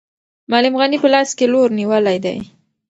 [0.51, 2.37] معلم غني په لاس کې لور نیولی دی.